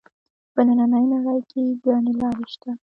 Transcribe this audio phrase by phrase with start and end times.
[0.53, 2.71] په نننۍ نړۍ کې ګڼې لارې شته